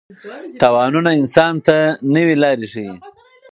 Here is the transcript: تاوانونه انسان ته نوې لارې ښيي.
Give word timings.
تاوانونه 0.59 1.09
انسان 1.19 1.53
ته 1.65 1.77
نوې 2.15 2.35
لارې 2.43 2.67
ښيي. 2.73 2.93